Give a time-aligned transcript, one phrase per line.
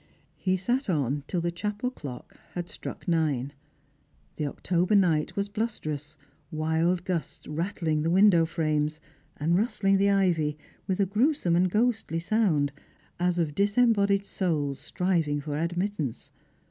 [0.35, 3.53] _He sat on till the chapel clock had struck nine.
[4.37, 6.17] The October night was blusterous,
[6.51, 9.53] ssild gusts ratthug the window frames, Z2^ iSlrangers and Pilgrims.
[9.53, 10.57] and rustling the ivy
[10.89, 12.71] witli a gruesome and gliostly sonnd,
[13.19, 16.31] as of disembodied souls striving for admittance.